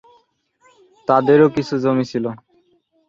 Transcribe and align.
তাদেরও 1.07 1.47
কিছু 1.55 1.73
জমি 1.83 2.05
ছিল। 2.11 2.25